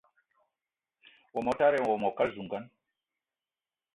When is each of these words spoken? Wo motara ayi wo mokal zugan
Wo 1.33 1.39
motara 1.45 1.75
ayi 1.77 1.87
wo 1.89 1.95
mokal 2.03 2.29
zugan 2.35 2.65